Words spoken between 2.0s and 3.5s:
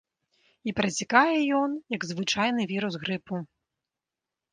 звычайны вірус грыпу.